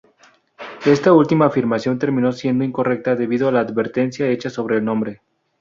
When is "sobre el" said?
4.49-4.85